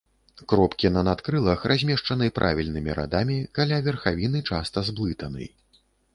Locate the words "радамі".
3.01-3.37